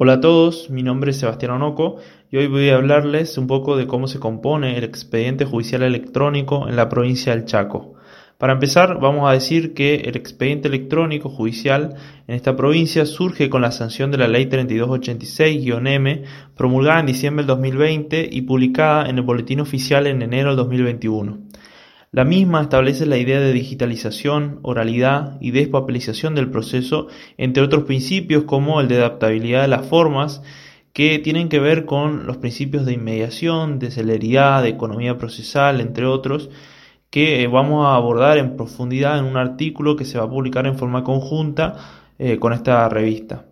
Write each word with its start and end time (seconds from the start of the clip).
Hola 0.00 0.12
a 0.12 0.20
todos, 0.20 0.70
mi 0.70 0.84
nombre 0.84 1.10
es 1.10 1.18
Sebastián 1.18 1.50
Onoco 1.50 1.96
y 2.30 2.36
hoy 2.36 2.46
voy 2.46 2.68
a 2.68 2.76
hablarles 2.76 3.36
un 3.36 3.48
poco 3.48 3.76
de 3.76 3.88
cómo 3.88 4.06
se 4.06 4.20
compone 4.20 4.78
el 4.78 4.84
expediente 4.84 5.44
judicial 5.44 5.82
electrónico 5.82 6.68
en 6.68 6.76
la 6.76 6.88
provincia 6.88 7.34
del 7.34 7.46
Chaco. 7.46 7.94
Para 8.38 8.52
empezar, 8.52 9.00
vamos 9.00 9.28
a 9.28 9.32
decir 9.32 9.74
que 9.74 9.96
el 9.96 10.14
expediente 10.14 10.68
electrónico 10.68 11.28
judicial 11.28 11.96
en 12.28 12.36
esta 12.36 12.54
provincia 12.54 13.06
surge 13.06 13.50
con 13.50 13.60
la 13.60 13.72
sanción 13.72 14.12
de 14.12 14.18
la 14.18 14.28
Ley 14.28 14.46
3286-M, 14.46 16.22
promulgada 16.56 17.00
en 17.00 17.06
diciembre 17.06 17.42
del 17.42 17.48
2020 17.48 18.28
y 18.30 18.42
publicada 18.42 19.10
en 19.10 19.16
el 19.16 19.22
Boletín 19.22 19.58
Oficial 19.58 20.06
en 20.06 20.22
enero 20.22 20.50
del 20.50 20.58
2021. 20.58 21.38
La 22.10 22.24
misma 22.24 22.62
establece 22.62 23.04
la 23.04 23.18
idea 23.18 23.38
de 23.38 23.52
digitalización, 23.52 24.60
oralidad 24.62 25.36
y 25.40 25.50
despapelización 25.50 26.34
del 26.34 26.50
proceso, 26.50 27.08
entre 27.36 27.62
otros 27.62 27.84
principios 27.84 28.44
como 28.44 28.80
el 28.80 28.88
de 28.88 28.96
adaptabilidad 28.96 29.62
de 29.62 29.68
las 29.68 29.86
formas, 29.86 30.42
que 30.94 31.18
tienen 31.18 31.50
que 31.50 31.60
ver 31.60 31.84
con 31.84 32.26
los 32.26 32.38
principios 32.38 32.86
de 32.86 32.94
inmediación, 32.94 33.78
de 33.78 33.90
celeridad, 33.90 34.62
de 34.62 34.70
economía 34.70 35.18
procesal, 35.18 35.82
entre 35.82 36.06
otros, 36.06 36.48
que 37.10 37.42
eh, 37.42 37.46
vamos 37.46 37.86
a 37.86 37.94
abordar 37.94 38.38
en 38.38 38.56
profundidad 38.56 39.18
en 39.18 39.26
un 39.26 39.36
artículo 39.36 39.96
que 39.96 40.06
se 40.06 40.18
va 40.18 40.24
a 40.24 40.30
publicar 40.30 40.66
en 40.66 40.78
forma 40.78 41.04
conjunta 41.04 41.76
eh, 42.18 42.38
con 42.38 42.54
esta 42.54 42.88
revista. 42.88 43.47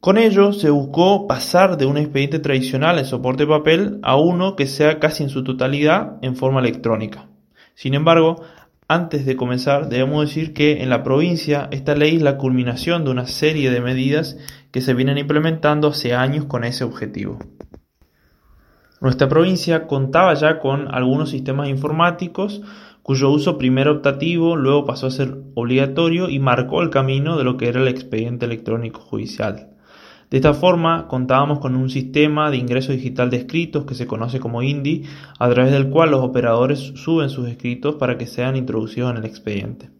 Con 0.00 0.16
ello 0.16 0.54
se 0.54 0.70
buscó 0.70 1.26
pasar 1.26 1.76
de 1.76 1.84
un 1.84 1.98
expediente 1.98 2.38
tradicional 2.38 2.98
en 2.98 3.04
soporte 3.04 3.46
papel 3.46 3.98
a 4.02 4.16
uno 4.16 4.56
que 4.56 4.66
sea 4.66 4.98
casi 4.98 5.24
en 5.24 5.28
su 5.28 5.44
totalidad 5.44 6.16
en 6.22 6.36
forma 6.36 6.60
electrónica. 6.60 7.28
Sin 7.74 7.92
embargo, 7.92 8.42
antes 8.88 9.26
de 9.26 9.36
comenzar 9.36 9.90
debemos 9.90 10.26
decir 10.26 10.54
que 10.54 10.82
en 10.82 10.88
la 10.88 11.02
provincia 11.02 11.68
esta 11.70 11.94
ley 11.94 12.16
es 12.16 12.22
la 12.22 12.38
culminación 12.38 13.04
de 13.04 13.10
una 13.10 13.26
serie 13.26 13.70
de 13.70 13.82
medidas 13.82 14.38
que 14.70 14.80
se 14.80 14.94
vienen 14.94 15.18
implementando 15.18 15.88
hace 15.88 16.14
años 16.14 16.46
con 16.46 16.64
ese 16.64 16.82
objetivo. 16.82 17.38
Nuestra 19.02 19.28
provincia 19.28 19.86
contaba 19.86 20.32
ya 20.32 20.60
con 20.60 20.88
algunos 20.94 21.28
sistemas 21.28 21.68
informáticos 21.68 22.62
cuyo 23.02 23.28
uso 23.30 23.58
primero 23.58 23.92
optativo, 23.92 24.56
luego 24.56 24.86
pasó 24.86 25.08
a 25.08 25.10
ser 25.10 25.36
obligatorio 25.54 26.30
y 26.30 26.38
marcó 26.38 26.80
el 26.80 26.88
camino 26.88 27.36
de 27.36 27.44
lo 27.44 27.58
que 27.58 27.68
era 27.68 27.82
el 27.82 27.88
expediente 27.88 28.46
electrónico 28.46 29.00
judicial. 29.00 29.69
De 30.30 30.36
esta 30.36 30.54
forma, 30.54 31.08
contábamos 31.08 31.58
con 31.58 31.74
un 31.74 31.90
sistema 31.90 32.52
de 32.52 32.56
ingreso 32.56 32.92
digital 32.92 33.30
de 33.30 33.38
escritos 33.38 33.84
que 33.84 33.96
se 33.96 34.06
conoce 34.06 34.38
como 34.38 34.62
INDI, 34.62 35.02
a 35.40 35.50
través 35.50 35.72
del 35.72 35.90
cual 35.90 36.12
los 36.12 36.22
operadores 36.22 36.92
suben 36.94 37.30
sus 37.30 37.48
escritos 37.48 37.96
para 37.96 38.16
que 38.16 38.26
sean 38.26 38.54
introducidos 38.54 39.10
en 39.10 39.16
el 39.16 39.24
expediente. 39.24 39.90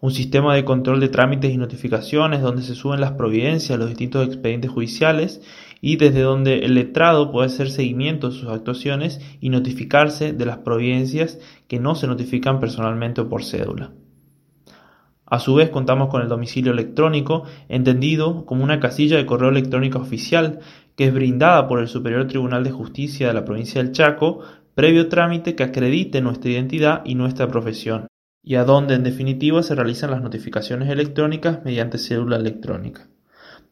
Un 0.00 0.10
sistema 0.10 0.56
de 0.56 0.64
control 0.64 0.98
de 0.98 1.08
trámites 1.08 1.52
y 1.52 1.56
notificaciones 1.56 2.42
donde 2.42 2.62
se 2.62 2.74
suben 2.74 3.00
las 3.00 3.12
providencias 3.12 3.78
de 3.78 3.78
los 3.78 3.88
distintos 3.88 4.26
expedientes 4.26 4.72
judiciales 4.72 5.40
y 5.80 5.96
desde 5.96 6.22
donde 6.22 6.58
el 6.58 6.74
letrado 6.74 7.30
puede 7.30 7.46
hacer 7.46 7.70
seguimiento 7.70 8.30
de 8.30 8.36
sus 8.36 8.48
actuaciones 8.48 9.20
y 9.40 9.50
notificarse 9.50 10.32
de 10.32 10.46
las 10.46 10.58
providencias 10.58 11.38
que 11.68 11.78
no 11.78 11.94
se 11.94 12.08
notifican 12.08 12.58
personalmente 12.58 13.20
o 13.20 13.28
por 13.28 13.44
cédula. 13.44 13.92
A 15.34 15.40
su 15.40 15.56
vez 15.56 15.70
contamos 15.70 16.10
con 16.10 16.22
el 16.22 16.28
domicilio 16.28 16.70
electrónico, 16.70 17.42
entendido 17.68 18.46
como 18.46 18.62
una 18.62 18.78
casilla 18.78 19.16
de 19.16 19.26
correo 19.26 19.48
electrónico 19.48 19.98
oficial 19.98 20.60
que 20.94 21.06
es 21.06 21.12
brindada 21.12 21.66
por 21.66 21.80
el 21.80 21.88
Superior 21.88 22.28
Tribunal 22.28 22.62
de 22.62 22.70
Justicia 22.70 23.26
de 23.26 23.34
la 23.34 23.44
provincia 23.44 23.82
del 23.82 23.90
Chaco, 23.90 24.42
previo 24.76 25.08
trámite 25.08 25.56
que 25.56 25.64
acredite 25.64 26.20
nuestra 26.20 26.52
identidad 26.52 27.02
y 27.04 27.16
nuestra 27.16 27.48
profesión, 27.48 28.06
y 28.44 28.54
a 28.54 28.62
donde 28.62 28.94
en 28.94 29.02
definitiva 29.02 29.64
se 29.64 29.74
realizan 29.74 30.12
las 30.12 30.22
notificaciones 30.22 30.88
electrónicas 30.88 31.64
mediante 31.64 31.98
cédula 31.98 32.36
electrónica. 32.36 33.08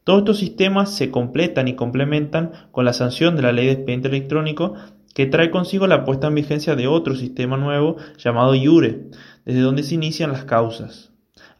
Todos 0.03 0.23
estos 0.23 0.39
sistemas 0.39 0.93
se 0.93 1.13
completan 1.13 1.69
y 1.69 1.77
complementan 1.77 2.51
con 2.73 2.85
la 2.85 2.93
sanción 2.93 3.37
de 3.37 3.43
la 3.43 3.53
Ley 3.53 3.67
de 3.67 3.73
Expediente 3.75 4.09
Electrónico 4.09 4.75
que 5.15 5.27
trae 5.27 5.53
consigo 5.53 5.87
la 5.87 6.05
puesta 6.05 6.27
en 6.27 6.35
vigencia 6.35 6.75
de 6.75 6.89
otro 6.89 7.15
sistema 7.15 7.57
nuevo 7.57 7.98
llamado 8.19 8.57
IURE, 8.57 9.11
desde 9.45 9.61
donde 9.61 9.85
se 9.85 9.95
inician 9.95 10.33
las 10.33 10.45
causas. 10.45 11.11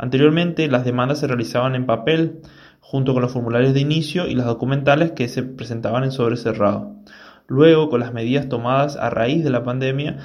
Anteriormente 0.03 0.67
las 0.67 0.85
demandas 0.85 1.21
se 1.21 1.29
realizaban 1.29 1.77
en 1.77 1.87
papel, 1.87 2.41
junto 2.81 3.13
con 3.13 3.23
los 3.23 3.31
formularios 3.31 3.73
de 3.73 3.79
inicio 3.79 4.27
y 4.27 4.35
las 4.35 4.47
documentales 4.47 5.13
que 5.13 5.29
se 5.29 5.45
presentaban 5.45 6.03
en 6.03 6.11
sobre 6.11 6.37
cerrado. 6.37 6.97
Luego, 7.47 7.89
con 7.89 8.01
las 8.01 8.13
medidas 8.13 8.49
tomadas 8.49 8.97
a 8.97 9.11
raíz 9.11 9.45
de 9.45 9.51
la 9.51 9.63
pandemia, 9.63 10.17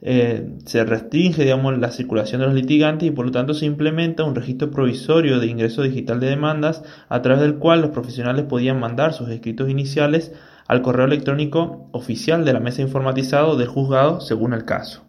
eh, 0.00 0.56
se 0.64 0.84
restringe 0.84 1.42
digamos, 1.42 1.76
la 1.76 1.90
circulación 1.90 2.40
de 2.40 2.46
los 2.46 2.56
litigantes 2.56 3.06
y 3.06 3.10
por 3.10 3.26
lo 3.26 3.30
tanto 3.30 3.52
se 3.52 3.66
implementa 3.66 4.24
un 4.24 4.34
registro 4.34 4.70
provisorio 4.70 5.38
de 5.38 5.48
ingreso 5.48 5.82
digital 5.82 6.18
de 6.18 6.30
demandas 6.30 6.82
a 7.10 7.20
través 7.20 7.42
del 7.42 7.56
cual 7.56 7.82
los 7.82 7.90
profesionales 7.90 8.46
podían 8.46 8.80
mandar 8.80 9.12
sus 9.12 9.28
escritos 9.28 9.68
iniciales 9.68 10.32
al 10.66 10.80
correo 10.80 11.04
electrónico 11.04 11.90
oficial 11.92 12.46
de 12.46 12.54
la 12.54 12.60
mesa 12.60 12.80
informatizada 12.80 13.54
del 13.54 13.68
juzgado 13.68 14.22
según 14.22 14.54
el 14.54 14.64
caso. 14.64 15.05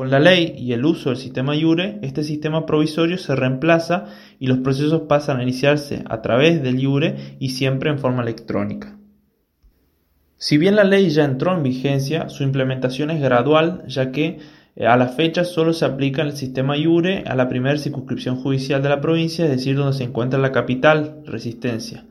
Con 0.00 0.10
la 0.10 0.18
ley 0.18 0.54
y 0.56 0.72
el 0.72 0.86
uso 0.86 1.10
del 1.10 1.18
sistema 1.18 1.54
IURE, 1.54 1.98
este 2.00 2.24
sistema 2.24 2.64
provisorio 2.64 3.18
se 3.18 3.36
reemplaza 3.36 4.06
y 4.38 4.46
los 4.46 4.60
procesos 4.60 5.02
pasan 5.02 5.36
a 5.36 5.42
iniciarse 5.42 6.04
a 6.08 6.22
través 6.22 6.62
del 6.62 6.80
IURE 6.80 7.36
y 7.38 7.50
siempre 7.50 7.90
en 7.90 7.98
forma 7.98 8.22
electrónica. 8.22 8.96
Si 10.38 10.56
bien 10.56 10.74
la 10.74 10.84
ley 10.84 11.10
ya 11.10 11.26
entró 11.26 11.54
en 11.54 11.62
vigencia, 11.62 12.30
su 12.30 12.44
implementación 12.44 13.10
es 13.10 13.20
gradual, 13.20 13.84
ya 13.88 14.10
que 14.10 14.38
eh, 14.74 14.86
a 14.86 14.96
la 14.96 15.08
fecha 15.08 15.44
solo 15.44 15.74
se 15.74 15.84
aplica 15.84 16.22
el 16.22 16.34
sistema 16.34 16.78
IURE 16.78 17.24
a 17.26 17.34
la 17.34 17.50
primera 17.50 17.76
circunscripción 17.76 18.36
judicial 18.36 18.82
de 18.82 18.88
la 18.88 19.02
provincia, 19.02 19.44
es 19.44 19.50
decir, 19.50 19.76
donde 19.76 19.98
se 19.98 20.04
encuentra 20.04 20.40
la 20.40 20.50
capital, 20.50 21.20
Resistencia. 21.26 22.06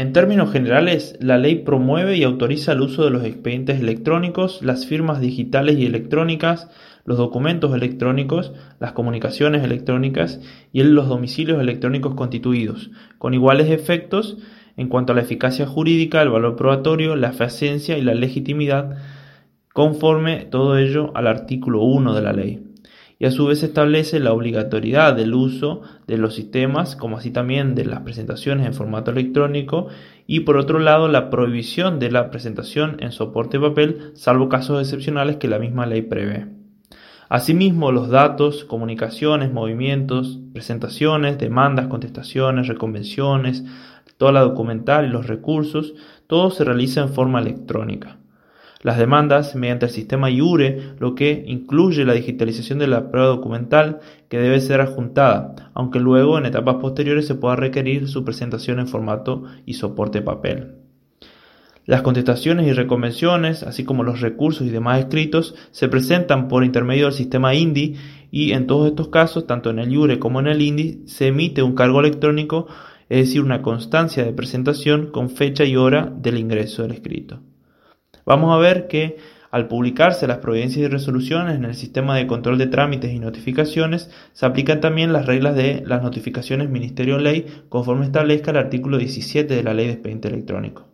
En 0.00 0.14
términos 0.14 0.50
generales, 0.50 1.14
la 1.20 1.36
ley 1.36 1.56
promueve 1.56 2.16
y 2.16 2.22
autoriza 2.22 2.72
el 2.72 2.80
uso 2.80 3.04
de 3.04 3.10
los 3.10 3.22
expedientes 3.22 3.80
electrónicos, 3.80 4.62
las 4.62 4.86
firmas 4.86 5.20
digitales 5.20 5.76
y 5.76 5.84
electrónicas, 5.84 6.70
los 7.04 7.18
documentos 7.18 7.74
electrónicos, 7.74 8.54
las 8.78 8.92
comunicaciones 8.92 9.62
electrónicas 9.62 10.40
y 10.72 10.82
los 10.84 11.06
domicilios 11.06 11.60
electrónicos 11.60 12.14
constituidos, 12.14 12.90
con 13.18 13.34
iguales 13.34 13.68
efectos 13.68 14.38
en 14.78 14.88
cuanto 14.88 15.12
a 15.12 15.16
la 15.16 15.20
eficacia 15.20 15.66
jurídica, 15.66 16.22
el 16.22 16.30
valor 16.30 16.56
probatorio, 16.56 17.14
la 17.14 17.28
eficiencia 17.28 17.98
y 17.98 18.00
la 18.00 18.14
legitimidad, 18.14 18.96
conforme 19.74 20.46
todo 20.46 20.78
ello 20.78 21.12
al 21.14 21.26
artículo 21.26 21.82
1 21.82 22.14
de 22.14 22.22
la 22.22 22.32
ley. 22.32 22.62
Y 23.20 23.26
a 23.26 23.30
su 23.30 23.44
vez 23.44 23.62
establece 23.62 24.18
la 24.18 24.32
obligatoriedad 24.32 25.14
del 25.14 25.34
uso 25.34 25.82
de 26.06 26.16
los 26.16 26.34
sistemas, 26.34 26.96
como 26.96 27.18
así 27.18 27.30
también 27.30 27.74
de 27.74 27.84
las 27.84 28.00
presentaciones 28.00 28.66
en 28.66 28.72
formato 28.72 29.10
electrónico, 29.10 29.88
y 30.26 30.40
por 30.40 30.56
otro 30.56 30.78
lado 30.78 31.06
la 31.06 31.28
prohibición 31.28 31.98
de 31.98 32.10
la 32.10 32.30
presentación 32.30 32.96
en 33.00 33.12
soporte 33.12 33.60
papel, 33.60 34.12
salvo 34.14 34.48
casos 34.48 34.80
excepcionales 34.80 35.36
que 35.36 35.48
la 35.48 35.58
misma 35.58 35.84
ley 35.84 36.00
prevé. 36.00 36.46
Asimismo, 37.28 37.92
los 37.92 38.08
datos, 38.08 38.64
comunicaciones, 38.64 39.52
movimientos, 39.52 40.38
presentaciones, 40.54 41.36
demandas, 41.36 41.88
contestaciones, 41.88 42.68
reconvenciones, 42.68 43.64
toda 44.16 44.32
la 44.32 44.40
documental 44.40 45.04
y 45.04 45.10
los 45.10 45.26
recursos, 45.26 45.92
todo 46.26 46.50
se 46.50 46.64
realiza 46.64 47.02
en 47.02 47.10
forma 47.10 47.40
electrónica. 47.40 48.19
Las 48.82 48.96
demandas 48.96 49.54
mediante 49.56 49.86
el 49.86 49.92
sistema 49.92 50.30
IURE, 50.30 50.94
lo 50.98 51.14
que 51.14 51.44
incluye 51.46 52.06
la 52.06 52.14
digitalización 52.14 52.78
de 52.78 52.86
la 52.86 53.10
prueba 53.10 53.28
documental 53.28 54.00
que 54.30 54.38
debe 54.38 54.58
ser 54.58 54.80
adjuntada, 54.80 55.70
aunque 55.74 56.00
luego 56.00 56.38
en 56.38 56.46
etapas 56.46 56.76
posteriores 56.76 57.26
se 57.26 57.34
pueda 57.34 57.56
requerir 57.56 58.08
su 58.08 58.24
presentación 58.24 58.78
en 58.78 58.88
formato 58.88 59.44
y 59.66 59.74
soporte 59.74 60.22
papel. 60.22 60.76
Las 61.84 62.00
contestaciones 62.00 62.68
y 62.68 62.72
reconvenciones, 62.72 63.64
así 63.64 63.84
como 63.84 64.02
los 64.02 64.22
recursos 64.22 64.66
y 64.66 64.70
demás 64.70 65.00
escritos, 65.00 65.54
se 65.72 65.88
presentan 65.88 66.48
por 66.48 66.64
intermedio 66.64 67.04
del 67.04 67.14
sistema 67.14 67.54
INDI 67.54 67.96
y 68.30 68.52
en 68.52 68.66
todos 68.66 68.88
estos 68.88 69.08
casos, 69.08 69.46
tanto 69.46 69.68
en 69.68 69.78
el 69.78 69.92
IURE 69.92 70.18
como 70.18 70.40
en 70.40 70.46
el 70.46 70.62
INDI, 70.62 71.02
se 71.04 71.26
emite 71.26 71.62
un 71.62 71.74
cargo 71.74 72.00
electrónico, 72.00 72.66
es 73.10 73.26
decir, 73.26 73.42
una 73.42 73.60
constancia 73.60 74.24
de 74.24 74.32
presentación 74.32 75.10
con 75.10 75.28
fecha 75.28 75.64
y 75.64 75.76
hora 75.76 76.10
del 76.16 76.38
ingreso 76.38 76.80
del 76.80 76.92
escrito. 76.92 77.40
Vamos 78.30 78.54
a 78.54 78.58
ver 78.58 78.86
que 78.86 79.16
al 79.50 79.66
publicarse 79.66 80.28
las 80.28 80.38
providencias 80.38 80.84
y 80.84 80.86
resoluciones 80.86 81.56
en 81.56 81.64
el 81.64 81.74
sistema 81.74 82.14
de 82.14 82.28
control 82.28 82.58
de 82.58 82.68
trámites 82.68 83.12
y 83.12 83.18
notificaciones, 83.18 84.08
se 84.34 84.46
aplican 84.46 84.80
también 84.80 85.12
las 85.12 85.26
reglas 85.26 85.56
de 85.56 85.82
las 85.84 86.00
notificaciones 86.00 86.70
Ministerio 86.70 87.18
Ley 87.18 87.64
conforme 87.68 88.04
establezca 88.04 88.52
el 88.52 88.58
artículo 88.58 88.98
17 88.98 89.52
de 89.52 89.62
la 89.64 89.74
Ley 89.74 89.86
de 89.86 89.94
Expediente 89.94 90.28
Electrónico. 90.28 90.86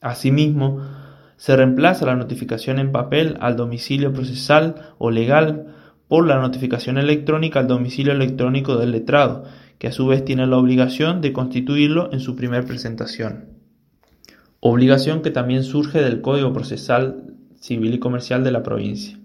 Asimismo, 0.00 0.80
se 1.36 1.54
reemplaza 1.54 2.06
la 2.06 2.16
notificación 2.16 2.80
en 2.80 2.90
papel 2.90 3.36
al 3.38 3.54
domicilio 3.54 4.12
procesal 4.12 4.94
o 4.98 5.12
legal 5.12 5.76
por 6.08 6.26
la 6.26 6.40
notificación 6.40 6.98
electrónica 6.98 7.60
al 7.60 7.68
domicilio 7.68 8.14
electrónico 8.14 8.78
del 8.78 8.90
letrado, 8.90 9.44
que 9.78 9.86
a 9.86 9.92
su 9.92 10.08
vez 10.08 10.24
tiene 10.24 10.48
la 10.48 10.56
obligación 10.56 11.20
de 11.20 11.32
constituirlo 11.32 12.12
en 12.12 12.18
su 12.18 12.34
primer 12.34 12.64
presentación. 12.64 13.61
Obligación 14.64 15.22
que 15.22 15.32
también 15.32 15.64
surge 15.64 16.00
del 16.00 16.20
Código 16.20 16.52
Procesal 16.52 17.34
Civil 17.58 17.94
y 17.94 17.98
Comercial 17.98 18.44
de 18.44 18.52
la 18.52 18.62
provincia. 18.62 19.18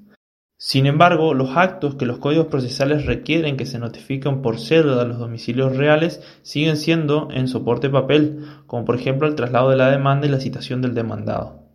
Sin 0.57 0.87
embargo, 0.87 1.35
los 1.35 1.55
actos 1.55 1.93
que 1.93 2.07
los 2.07 2.17
códigos 2.17 2.47
procesales 2.47 3.05
requieren 3.05 3.55
que 3.55 3.67
se 3.67 3.77
notifiquen 3.77 4.41
por 4.41 4.59
celda 4.59 4.99
a 4.99 5.05
los 5.05 5.19
domicilios 5.19 5.77
reales 5.77 6.23
siguen 6.41 6.75
siendo 6.75 7.27
en 7.31 7.47
soporte 7.47 7.87
papel, 7.87 8.47
como 8.65 8.83
por 8.83 8.95
ejemplo 8.95 9.27
el 9.27 9.35
traslado 9.35 9.69
de 9.69 9.75
la 9.75 9.91
demanda 9.91 10.25
y 10.25 10.31
la 10.31 10.39
citación 10.39 10.81
del 10.81 10.95
demandado. 10.95 11.66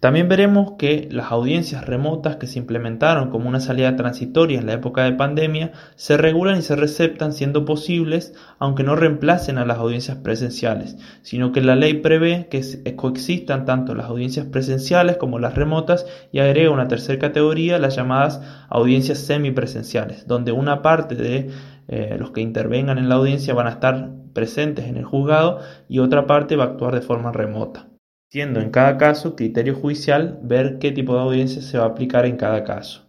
También 0.00 0.30
veremos 0.30 0.72
que 0.78 1.08
las 1.10 1.30
audiencias 1.30 1.84
remotas 1.84 2.36
que 2.36 2.46
se 2.46 2.58
implementaron 2.58 3.28
como 3.28 3.50
una 3.50 3.60
salida 3.60 3.96
transitoria 3.96 4.58
en 4.58 4.64
la 4.64 4.72
época 4.72 5.04
de 5.04 5.12
pandemia 5.12 5.72
se 5.94 6.16
regulan 6.16 6.58
y 6.58 6.62
se 6.62 6.74
receptan 6.74 7.34
siendo 7.34 7.66
posibles, 7.66 8.32
aunque 8.58 8.82
no 8.82 8.96
reemplacen 8.96 9.58
a 9.58 9.66
las 9.66 9.76
audiencias 9.76 10.16
presenciales, 10.16 10.96
sino 11.20 11.52
que 11.52 11.60
la 11.60 11.76
ley 11.76 11.94
prevé 11.94 12.48
que 12.50 12.96
coexistan 12.96 13.66
tanto 13.66 13.94
las 13.94 14.06
audiencias 14.06 14.46
presenciales 14.46 15.18
como 15.18 15.38
las 15.38 15.54
remotas 15.54 16.06
y 16.32 16.38
agrega 16.38 16.70
una 16.70 16.88
tercera 16.88 17.18
categoría, 17.18 17.78
las 17.78 17.94
llamadas 17.94 18.40
audiencias 18.70 19.18
semipresenciales, 19.18 20.26
donde 20.26 20.52
una 20.52 20.80
parte 20.80 21.14
de 21.14 21.50
eh, 21.88 22.16
los 22.18 22.30
que 22.30 22.40
intervengan 22.40 22.96
en 22.96 23.10
la 23.10 23.16
audiencia 23.16 23.52
van 23.52 23.66
a 23.66 23.72
estar 23.72 24.08
presentes 24.32 24.86
en 24.86 24.96
el 24.96 25.04
juzgado 25.04 25.58
y 25.90 25.98
otra 25.98 26.26
parte 26.26 26.56
va 26.56 26.64
a 26.64 26.68
actuar 26.68 26.94
de 26.94 27.02
forma 27.02 27.32
remota 27.32 27.89
siendo 28.30 28.60
en 28.60 28.70
cada 28.70 28.96
caso 28.96 29.34
criterio 29.34 29.74
judicial 29.74 30.38
ver 30.40 30.78
qué 30.78 30.92
tipo 30.92 31.14
de 31.14 31.20
audiencia 31.20 31.62
se 31.62 31.78
va 31.78 31.84
a 31.84 31.88
aplicar 31.88 32.26
en 32.26 32.36
cada 32.36 32.62
caso. 32.62 33.02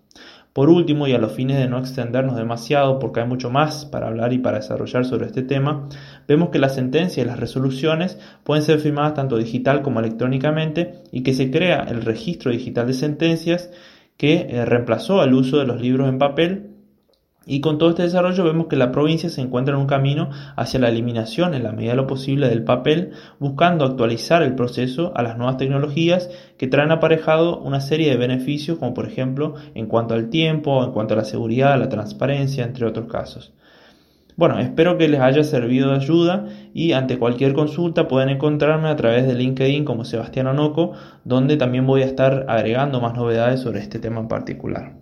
Por 0.51 0.69
último, 0.69 1.07
y 1.07 1.13
a 1.13 1.19
los 1.19 1.33
fines 1.33 1.57
de 1.57 1.69
no 1.69 1.77
extendernos 1.77 2.35
demasiado 2.35 2.97
porque 2.97 3.19
hay 3.19 3.27
mucho 3.27 3.51
más 3.51 3.85
para 3.85 4.07
hablar 4.07 4.33
y 4.33 4.39
para 4.39 4.57
desarrollar 4.57 5.05
sobre 5.05 5.27
este 5.27 5.43
tema, 5.43 5.87
vemos 6.27 6.49
que 6.49 6.57
las 6.57 6.73
sentencias 6.73 7.23
y 7.23 7.27
las 7.27 7.39
resoluciones 7.39 8.17
pueden 8.43 8.63
ser 8.63 8.79
firmadas 8.79 9.13
tanto 9.13 9.37
digital 9.37 9.83
como 9.83 9.99
electrónicamente 9.99 11.03
y 11.11 11.21
que 11.21 11.35
se 11.35 11.51
crea 11.51 11.83
el 11.83 12.01
registro 12.01 12.51
digital 12.51 12.87
de 12.87 12.93
sentencias 12.93 13.69
que 14.17 14.47
eh, 14.49 14.65
reemplazó 14.65 15.23
el 15.23 15.35
uso 15.35 15.59
de 15.59 15.65
los 15.67 15.79
libros 15.79 16.09
en 16.09 16.17
papel 16.17 16.70
y 17.45 17.59
con 17.59 17.79
todo 17.79 17.89
este 17.89 18.03
desarrollo 18.03 18.43
vemos 18.43 18.67
que 18.67 18.75
la 18.75 18.91
provincia 18.91 19.29
se 19.29 19.41
encuentra 19.41 19.73
en 19.73 19.81
un 19.81 19.87
camino 19.87 20.29
hacia 20.55 20.79
la 20.79 20.89
eliminación 20.89 21.55
en 21.55 21.63
la 21.63 21.71
medida 21.71 21.91
de 21.91 21.97
lo 21.97 22.05
posible 22.05 22.47
del 22.47 22.63
papel, 22.63 23.11
buscando 23.39 23.83
actualizar 23.83 24.43
el 24.43 24.53
proceso 24.53 25.11
a 25.15 25.23
las 25.23 25.37
nuevas 25.37 25.57
tecnologías 25.57 26.29
que 26.57 26.67
traen 26.67 26.91
aparejado 26.91 27.59
una 27.59 27.81
serie 27.81 28.11
de 28.11 28.17
beneficios, 28.17 28.77
como 28.77 28.93
por 28.93 29.07
ejemplo 29.07 29.55
en 29.73 29.87
cuanto 29.87 30.13
al 30.13 30.29
tiempo, 30.29 30.83
en 30.83 30.91
cuanto 30.91 31.15
a 31.15 31.17
la 31.17 31.25
seguridad, 31.25 31.79
la 31.79 31.89
transparencia, 31.89 32.63
entre 32.63 32.85
otros 32.85 33.07
casos. 33.11 33.53
Bueno, 34.37 34.59
espero 34.59 34.97
que 34.97 35.09
les 35.09 35.19
haya 35.19 35.43
servido 35.43 35.89
de 35.89 35.97
ayuda 35.97 36.45
y 36.73 36.93
ante 36.93 37.17
cualquier 37.17 37.53
consulta 37.53 38.07
pueden 38.07 38.29
encontrarme 38.29 38.87
a 38.87 38.95
través 38.95 39.27
de 39.27 39.33
LinkedIn 39.33 39.83
como 39.83 40.05
Sebastián 40.05 40.47
Onoco, 40.47 40.93
donde 41.25 41.57
también 41.57 41.85
voy 41.87 42.03
a 42.03 42.05
estar 42.05 42.45
agregando 42.47 43.01
más 43.01 43.15
novedades 43.15 43.59
sobre 43.61 43.79
este 43.79 43.99
tema 43.99 44.21
en 44.21 44.27
particular. 44.27 45.00